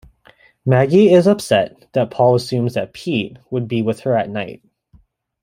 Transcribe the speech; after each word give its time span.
Maggie 0.65 1.13
is 1.13 1.27
upset 1.27 1.87
that 1.93 2.09
Paul 2.09 2.33
assumes 2.33 2.73
that 2.73 2.91
Pete 2.91 3.37
would 3.51 3.67
be 3.67 3.83
with 3.83 3.99
her 3.99 4.17
at 4.17 4.31
night. 4.31 4.63